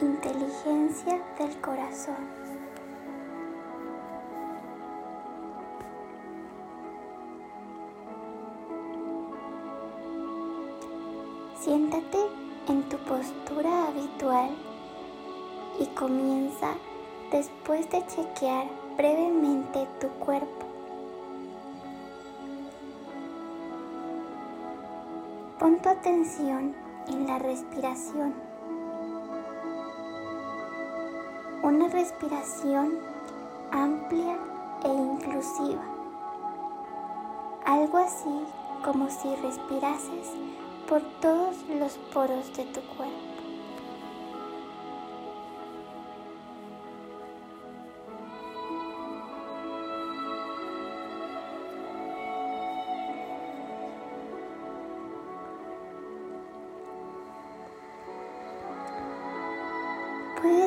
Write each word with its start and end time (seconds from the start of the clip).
Inteligencia 0.00 1.20
del 1.38 1.60
corazón. 1.60 2.16
Siéntate 11.58 12.18
en 12.68 12.82
tu 12.88 12.96
postura 12.98 13.88
habitual 13.88 14.50
y 15.78 15.86
comienza 15.88 16.72
después 17.30 17.90
de 17.90 18.06
chequear 18.06 18.66
brevemente 18.96 19.86
tu 20.00 20.08
cuerpo. 20.24 20.66
Pon 25.58 25.76
tu 25.82 25.88
atención 25.90 26.74
en 27.08 27.26
la 27.26 27.38
respiración. 27.38 28.49
Una 31.62 31.88
respiración 31.88 32.98
amplia 33.70 34.38
e 34.82 34.88
inclusiva. 34.88 35.82
Algo 37.66 37.98
así 37.98 38.44
como 38.82 39.10
si 39.10 39.34
respirases 39.36 40.32
por 40.88 41.02
todos 41.20 41.56
los 41.68 41.98
poros 42.14 42.56
de 42.56 42.64
tu 42.64 42.80
cuerpo. 42.96 43.29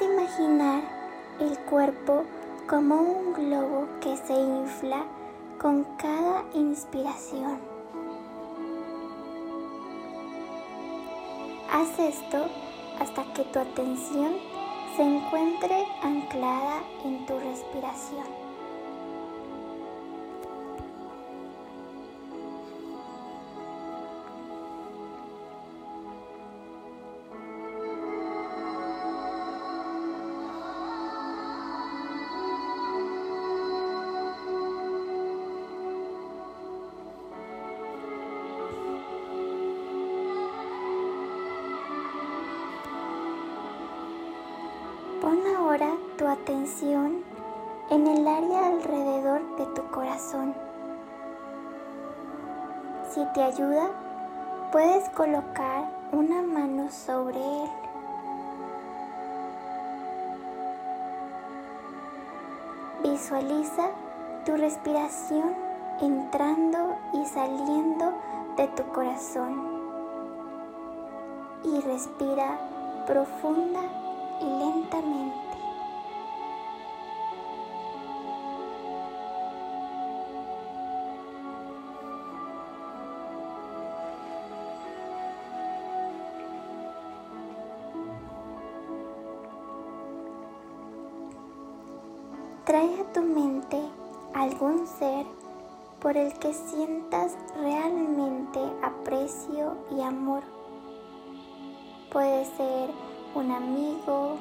Imaginar 0.00 0.82
el 1.40 1.56
cuerpo 1.70 2.24
como 2.68 2.96
un 2.96 3.32
globo 3.32 3.86
que 4.00 4.16
se 4.16 4.32
infla 4.32 5.04
con 5.60 5.84
cada 5.96 6.44
inspiración. 6.54 7.58
Haz 11.70 11.98
esto 11.98 12.46
hasta 13.00 13.24
que 13.34 13.44
tu 13.44 13.58
atención 13.60 14.34
se 14.96 15.02
encuentre 15.02 15.84
anclada 16.02 16.82
en 17.04 17.24
tu 17.26 17.38
respiración. 17.38 18.43
Tu 46.16 46.26
atención 46.26 47.22
en 47.90 48.06
el 48.06 48.26
área 48.26 48.66
alrededor 48.68 49.56
de 49.56 49.66
tu 49.74 49.82
corazón. 49.90 50.54
Si 53.10 53.24
te 53.34 53.42
ayuda, 53.42 53.90
puedes 54.72 55.08
colocar 55.10 55.84
una 56.12 56.42
mano 56.42 56.90
sobre 56.90 57.38
él. 57.38 57.70
Visualiza 63.02 63.90
tu 64.44 64.56
respiración 64.56 65.54
entrando 66.00 66.96
y 67.12 67.24
saliendo 67.26 68.12
de 68.56 68.66
tu 68.68 68.82
corazón 68.92 69.74
y 71.64 71.80
respira 71.80 72.58
profunda 73.06 73.80
y 74.40 74.44
lentamente. 74.44 75.43
Trae 92.64 92.98
a 92.98 93.12
tu 93.12 93.20
mente 93.20 93.78
algún 94.32 94.86
ser 94.86 95.26
por 96.00 96.16
el 96.16 96.32
que 96.38 96.54
sientas 96.54 97.36
realmente 97.60 98.58
aprecio 98.82 99.76
y 99.94 100.00
amor. 100.00 100.42
Puede 102.10 102.46
ser 102.56 102.88
un 103.34 103.50
amigo, 103.50 104.38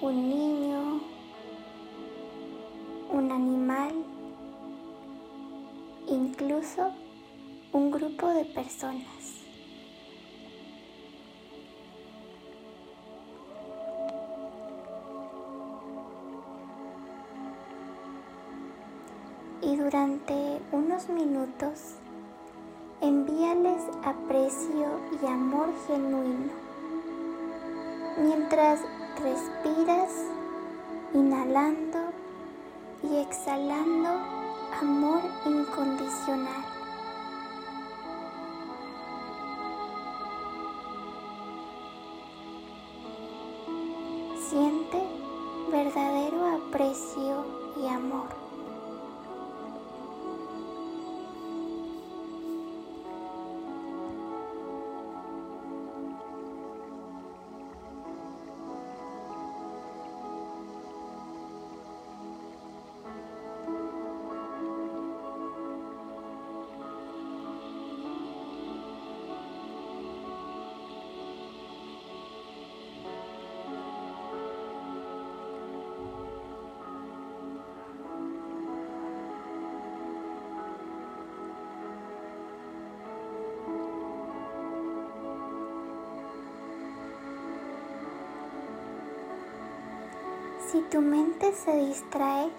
un 0.00 0.28
niño, 0.30 1.00
un 3.12 3.30
animal, 3.30 3.92
incluso 6.06 6.92
un 7.74 7.90
grupo 7.90 8.28
de 8.28 8.46
personas. 8.46 9.43
Y 19.64 19.76
durante 19.76 20.60
unos 20.72 21.08
minutos 21.08 21.94
envíales 23.00 23.82
aprecio 24.04 25.00
y 25.22 25.26
amor 25.26 25.70
genuino 25.86 26.64
mientras 28.16 28.80
respiras, 29.22 30.10
inhalando 31.12 31.98
y 33.02 33.16
exhalando 33.16 34.08
amor 34.80 35.20
incondicional. 35.46 36.64
Siente 44.48 45.02
verdadero 45.70 46.46
aprecio 46.46 47.44
y 47.82 47.88
amor. 47.88 48.43
Si 90.74 90.80
tu 90.90 91.00
mente 91.00 91.52
se 91.52 91.72
distrae, 91.86 92.50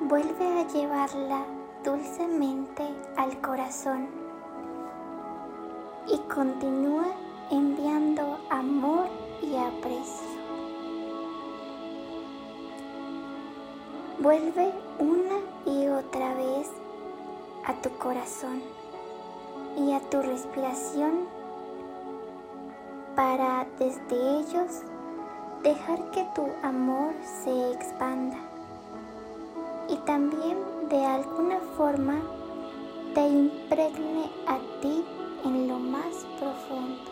vuelve 0.00 0.60
a 0.60 0.68
llevarla 0.68 1.44
dulcemente 1.82 2.84
al 3.16 3.40
corazón 3.40 4.06
y 6.06 6.18
continúa 6.32 7.06
enviando 7.50 8.38
amor 8.48 9.08
y 9.42 9.56
aprecio. 9.56 10.28
Vuelve 14.20 14.72
una 15.00 15.40
y 15.66 15.88
otra 15.88 16.32
vez 16.34 16.70
a 17.66 17.74
tu 17.82 17.90
corazón 17.98 18.62
y 19.76 19.90
a 19.94 20.00
tu 20.10 20.22
respiración 20.22 21.26
para 23.16 23.66
desde 23.80 24.38
ellos 24.38 24.84
dejar 25.62 26.10
que 26.10 26.24
tu 26.34 26.48
amor 26.62 27.14
se 27.22 27.72
expanda 27.72 28.36
y 29.88 29.96
también 29.98 30.58
de 30.88 31.04
alguna 31.04 31.60
forma 31.76 32.20
te 33.14 33.28
impregne 33.28 34.30
a 34.46 34.58
ti 34.80 35.04
en 35.44 35.68
lo 35.68 35.78
más 35.78 36.26
profundo. 36.38 37.11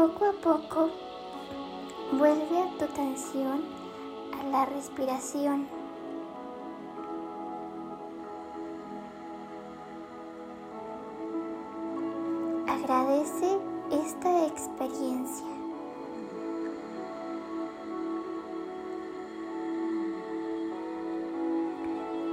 Poco 0.00 0.24
a 0.24 0.32
poco 0.32 0.88
vuelve 2.12 2.58
a 2.58 2.78
tu 2.78 2.84
atención 2.86 3.60
a 4.32 4.44
la 4.44 4.64
respiración. 4.64 5.68
Agradece 12.66 13.58
esta 13.90 14.46
experiencia. 14.46 15.44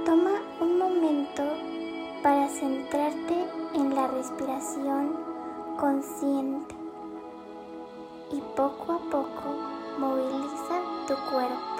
Toma 0.06 0.40
un 0.62 0.78
momento 0.78 1.42
para 2.22 2.48
centrarte 2.48 3.44
en 3.74 3.94
la 3.94 4.06
respiración 4.06 5.18
consciente 5.78 6.77
y 8.32 8.40
poco 8.56 8.92
a 8.92 8.98
poco 9.10 9.56
moviliza 9.98 10.80
tu 11.06 11.14
cuerpo. 11.30 11.78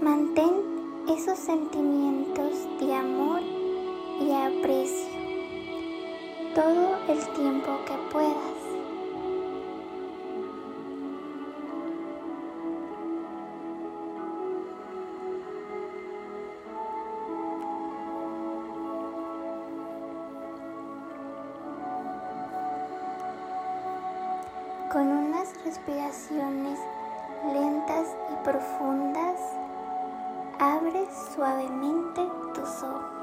Mantén 0.00 0.52
esos 1.08 1.38
sentimientos 1.38 2.52
de 2.78 2.94
amor 2.94 3.40
y 4.20 4.30
aprecio 4.32 5.13
todo 6.54 6.98
el 7.08 7.18
tiempo 7.34 7.78
que 7.84 7.94
puedas. 8.12 8.34
Con 24.92 25.08
unas 25.08 25.64
respiraciones 25.64 26.78
lentas 27.52 28.14
y 28.32 28.44
profundas, 28.44 29.40
Abre 30.60 31.08
suavemente 31.34 32.22
tus 32.54 32.82
ojos. 32.84 33.13